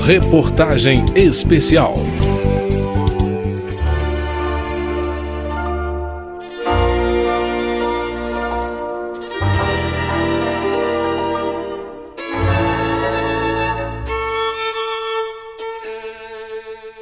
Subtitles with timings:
[0.00, 1.94] Reportagem especial.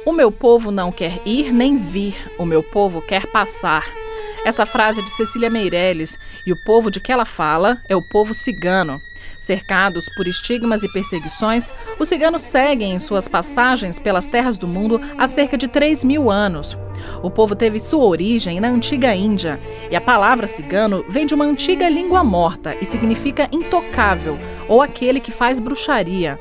[0.05, 4.02] O meu povo não quer ir nem vir, o meu povo quer passar.
[4.45, 8.01] Essa frase é de Cecília Meirelles e o povo de que ela fala é o
[8.01, 9.01] povo cigano.
[9.39, 14.99] Cercados por estigmas e perseguições, os ciganos seguem em suas passagens pelas terras do mundo
[15.17, 16.77] há cerca de 3 mil anos.
[17.21, 21.45] O povo teve sua origem na antiga Índia e a palavra cigano vem de uma
[21.45, 24.37] antiga língua morta e significa intocável
[24.67, 26.37] ou aquele que faz bruxaria.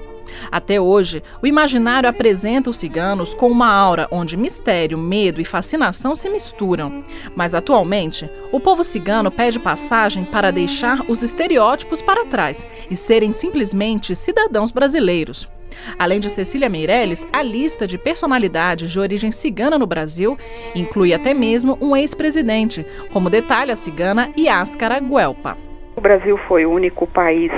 [0.51, 6.15] Até hoje, o imaginário apresenta os ciganos com uma aura onde mistério, medo e fascinação
[6.15, 7.03] se misturam.
[7.37, 13.33] Mas atualmente, o povo cigano pede passagem para deixar os estereótipos para trás e serem
[13.33, 15.51] simplesmente cidadãos brasileiros.
[15.99, 20.37] Além de Cecília Meirelles, a lista de personalidades de origem cigana no Brasil
[20.75, 25.57] inclui até mesmo um ex-presidente, como detalha a cigana Yáscara Guelpa.
[25.97, 27.51] O Brasil foi o único país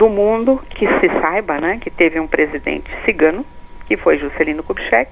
[0.00, 3.44] do mundo que se saiba, né, que teve um presidente cigano,
[3.86, 5.10] que foi Juscelino Kubitschek,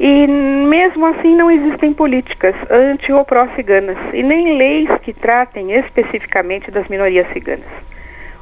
[0.00, 6.70] e mesmo assim não existem políticas anti ou pró-ciganas e nem leis que tratem especificamente
[6.70, 7.68] das minorias ciganas.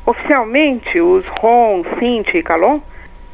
[0.06, 2.80] Oficialmente, os Rom, Sinti e Calon,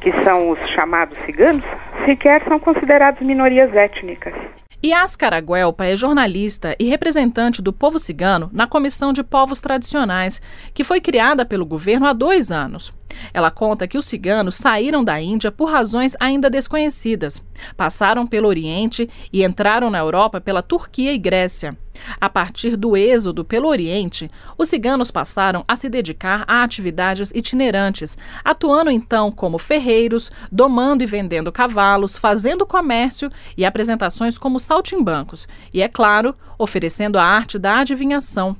[0.01, 1.63] que são os chamados ciganos,
[2.03, 4.33] sequer são considerados minorias étnicas.
[4.83, 10.41] Yas Caraguelpa é jornalista e representante do povo cigano na Comissão de Povos Tradicionais,
[10.73, 12.89] que foi criada pelo governo há dois anos.
[13.33, 17.43] Ela conta que os ciganos saíram da Índia por razões ainda desconhecidas.
[17.75, 21.77] Passaram pelo Oriente e entraram na Europa pela Turquia e Grécia.
[22.19, 28.17] A partir do êxodo pelo Oriente, os ciganos passaram a se dedicar a atividades itinerantes,
[28.43, 35.81] atuando então como ferreiros, domando e vendendo cavalos, fazendo comércio e apresentações como saltimbancos, e,
[35.81, 38.55] é claro, oferecendo a arte da adivinhação.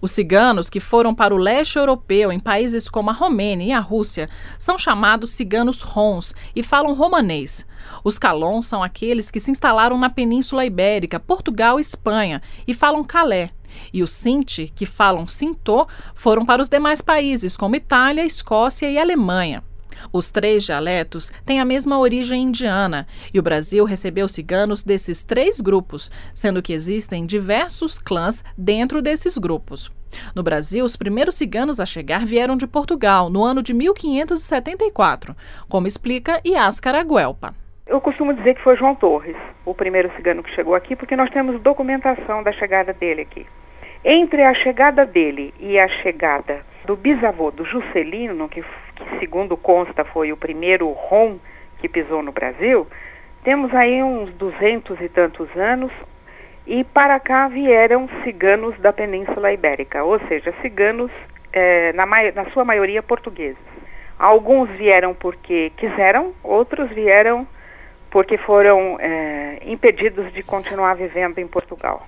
[0.00, 3.80] Os ciganos que foram para o leste europeu em países como a Romênia e a
[3.80, 4.28] Rússia
[4.58, 7.66] são chamados ciganos rons e falam romanês.
[8.04, 13.04] Os calons são aqueles que se instalaram na Península Ibérica, Portugal e Espanha e falam
[13.04, 13.50] calé.
[13.92, 18.98] E os Sinti, que falam sintô, foram para os demais países como Itália, Escócia e
[18.98, 19.62] Alemanha.
[20.12, 25.60] Os três dialetos têm a mesma origem indiana e o Brasil recebeu ciganos desses três
[25.60, 29.90] grupos, sendo que existem diversos clãs dentro desses grupos.
[30.34, 35.36] No Brasil, os primeiros ciganos a chegar vieram de Portugal, no ano de 1574,
[35.68, 37.54] como explica Iáscara Guelpa.
[37.86, 41.30] Eu costumo dizer que foi João Torres, o primeiro cigano que chegou aqui, porque nós
[41.30, 43.46] temos documentação da chegada dele aqui.
[44.04, 50.06] Entre a chegada dele e a chegada do bisavô do Juscelino, que, que segundo consta
[50.06, 51.36] foi o primeiro Rom
[51.78, 52.86] que pisou no Brasil,
[53.44, 55.92] temos aí uns duzentos e tantos anos,
[56.66, 61.10] e para cá vieram ciganos da Península Ibérica, ou seja, ciganos
[61.52, 63.58] é, na, na sua maioria portugueses.
[64.18, 67.46] Alguns vieram porque quiseram, outros vieram
[68.10, 72.06] porque foram é, impedidos de continuar vivendo em Portugal.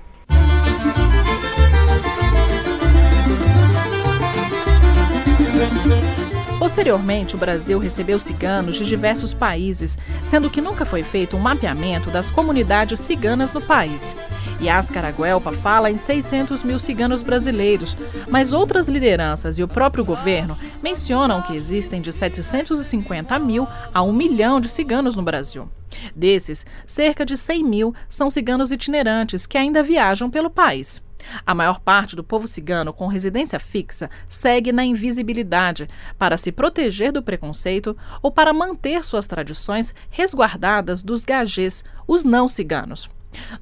[6.59, 12.11] Posteriormente, o Brasil recebeu ciganos de diversos países, sendo que nunca foi feito um mapeamento
[12.11, 14.15] das comunidades ciganas no país.
[14.61, 17.97] Yas Caraguelpa fala em 600 mil ciganos brasileiros,
[18.29, 24.13] mas outras lideranças e o próprio governo mencionam que existem de 750 mil a 1
[24.13, 25.67] milhão de ciganos no Brasil.
[26.15, 31.03] Desses, cerca de 100 mil são ciganos itinerantes que ainda viajam pelo país.
[31.47, 35.89] A maior parte do povo cigano com residência fixa segue na invisibilidade
[36.19, 42.49] para se proteger do preconceito ou para manter suas tradições resguardadas dos gajês, os não
[42.49, 43.09] ciganos.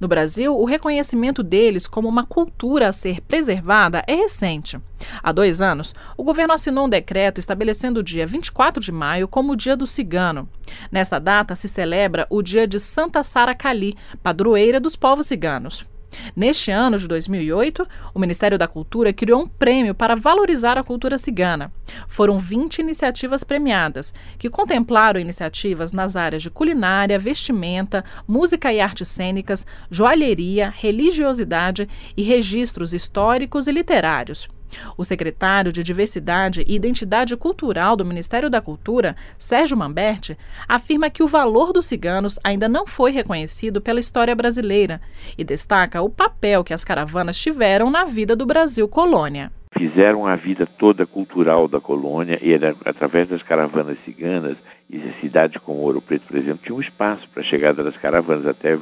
[0.00, 4.80] No Brasil, o reconhecimento deles como uma cultura a ser preservada é recente.
[5.22, 9.52] Há dois anos, o governo assinou um decreto estabelecendo o dia 24 de maio como
[9.52, 10.48] o Dia do Cigano.
[10.90, 15.84] Nesta data se celebra o dia de Santa Sara Cali, padroeira dos povos ciganos.
[16.34, 21.18] Neste ano de 2008, o Ministério da Cultura criou um prêmio para valorizar a cultura
[21.18, 21.72] cigana.
[22.06, 29.08] Foram 20 iniciativas premiadas, que contemplaram iniciativas nas áreas de culinária, vestimenta, música e artes
[29.08, 34.48] cênicas, joalheria, religiosidade e registros históricos e literários.
[34.96, 40.36] O secretário de Diversidade e Identidade Cultural do Ministério da Cultura, Sérgio Mamberti,
[40.68, 45.00] afirma que o valor dos ciganos ainda não foi reconhecido pela história brasileira
[45.36, 49.52] e destaca o papel que as caravanas tiveram na vida do Brasil colônia.
[49.76, 54.56] Fizeram a vida toda cultural da colônia e era através das caravanas ciganas
[54.90, 58.46] e cidades como Ouro Preto, por exemplo, tinha um espaço para a chegada das caravanas.
[58.46, 58.78] Até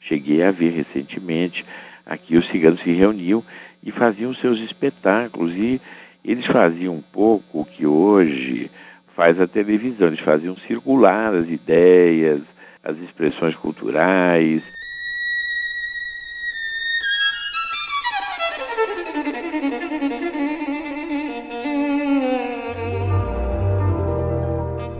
[0.00, 1.64] cheguei a ver recentemente
[2.04, 3.42] aqui os ciganos se reuniam
[3.82, 5.80] e faziam seus espetáculos e
[6.24, 8.70] eles faziam um pouco o que hoje
[9.14, 12.42] faz a televisão, eles faziam circular as ideias,
[12.82, 14.62] as expressões culturais.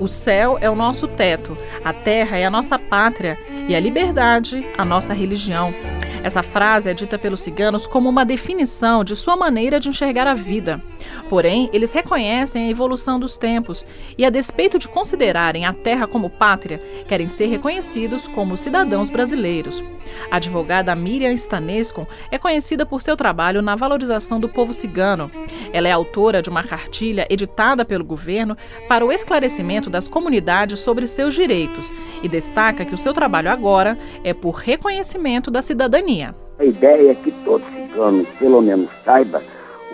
[0.00, 3.38] O céu é o nosso teto, a terra é a nossa pátria
[3.68, 5.72] e a liberdade a nossa religião.
[6.22, 10.34] Essa frase é dita pelos ciganos como uma definição de sua maneira de enxergar a
[10.34, 10.80] vida.
[11.28, 13.84] Porém, eles reconhecem a evolução dos tempos
[14.16, 19.82] e, a despeito de considerarem a terra como pátria, querem ser reconhecidos como cidadãos brasileiros.
[20.30, 25.30] A advogada Miriam Stanescon é conhecida por seu trabalho na valorização do povo cigano.
[25.72, 28.56] Ela é autora de uma cartilha editada pelo governo
[28.88, 31.92] para o esclarecimento das comunidades sobre seus direitos
[32.22, 36.11] e destaca que o seu trabalho agora é por reconhecimento da cidadania
[36.58, 39.42] a ideia é que todo cigano, pelo menos, saiba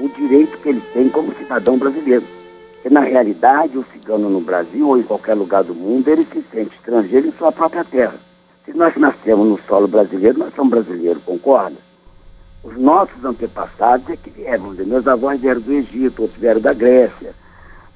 [0.00, 2.24] o direito que ele tem como cidadão brasileiro.
[2.74, 6.42] Porque, na realidade, o cigano no Brasil ou em qualquer lugar do mundo, ele se
[6.52, 8.14] sente estrangeiro em sua própria terra.
[8.64, 11.76] Se nós nascemos no solo brasileiro, nós somos brasileiros, concorda?
[12.62, 17.34] Os nossos antepassados é que vieram, meus avós vieram do Egito, outros vieram da Grécia.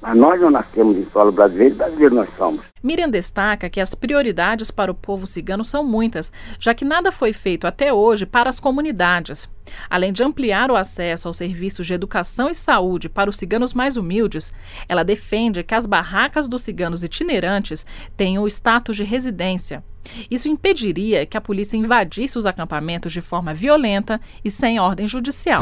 [0.03, 2.59] Mas nós não nascemos em solo brasileiro, brasileiro nós somos.
[2.83, 6.29] Miriam destaca que as prioridades para o povo cigano são muitas,
[6.59, 9.49] já que nada foi feito até hoje para as comunidades.
[9.89, 13.95] Além de ampliar o acesso aos serviços de educação e saúde para os ciganos mais
[13.95, 14.51] humildes,
[14.89, 17.85] ela defende que as barracas dos ciganos itinerantes
[18.17, 19.81] tenham o status de residência.
[20.29, 25.61] Isso impediria que a polícia invadisse os acampamentos de forma violenta e sem ordem judicial.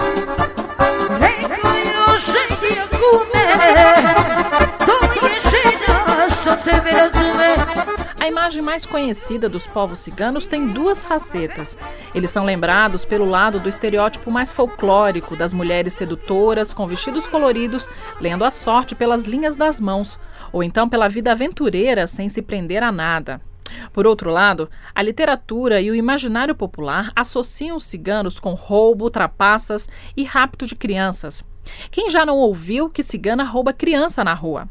[8.20, 11.78] A imagem mais conhecida dos povos ciganos tem duas facetas.
[12.14, 17.90] Eles são lembrados pelo lado do estereótipo mais folclórico das mulheres sedutoras com vestidos coloridos,
[18.20, 20.20] lendo a sorte pelas linhas das mãos,
[20.52, 23.42] ou então pela vida aventureira sem se prender a nada.
[23.92, 29.90] Por outro lado, a literatura e o imaginário popular associam os ciganos com roubo, trapaças
[30.16, 31.44] e rapto de crianças.
[31.90, 34.68] Quem já não ouviu que cigana rouba criança na rua?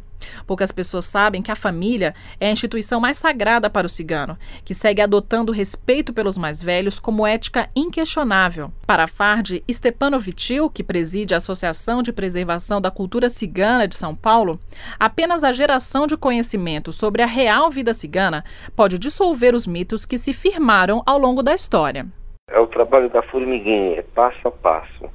[0.46, 4.74] Poucas pessoas sabem que a família é a instituição mais sagrada para o cigano, que
[4.74, 8.70] segue adotando respeito pelos mais velhos como ética inquestionável.
[8.86, 14.60] Para Fardi Stepanovitil, que preside a Associação de Preservação da Cultura Cigana de São Paulo,
[14.98, 18.44] apenas a geração de conhecimento sobre a real vida cigana
[18.74, 22.06] pode dissolver os mitos que se firmaram ao longo da história.
[22.48, 25.08] É o trabalho da formiguinha, passo a passo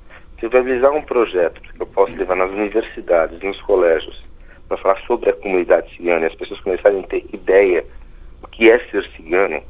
[0.50, 4.24] viabilizar um projeto que eu possa levar nas universidades, nos colégios,
[4.68, 7.86] para falar sobre a comunidade cigana e as pessoas começarem a ter ideia
[8.42, 9.62] do que é ser cigano,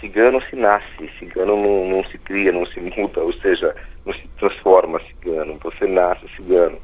[0.00, 3.74] cigano se nasce, cigano não, não se cria, não se muda, ou seja,
[4.04, 6.76] não se transforma cigano, você nasce cigano.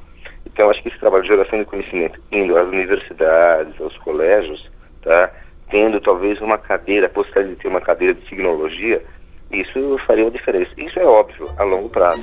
[0.47, 4.71] Então, acho que esse trabalho de geração de conhecimento, indo às universidades, aos colégios,
[5.03, 5.31] tá,
[5.71, 9.03] tendo talvez uma cadeira, a possibilidade de ter uma cadeira de signologia,
[9.51, 10.71] isso faria uma diferença.
[10.77, 12.23] Isso é óbvio, a longo prazo.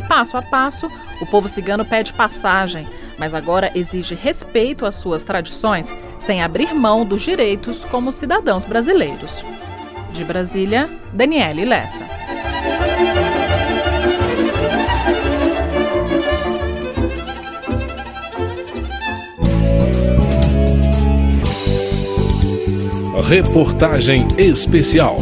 [0.00, 2.88] E passo a passo, o povo cigano pede passagem,
[3.18, 9.44] mas agora exige respeito às suas tradições, sem abrir mão dos direitos como cidadãos brasileiros.
[10.10, 12.06] De Brasília, Daniele Lessa.
[23.28, 25.16] Reportagem especial.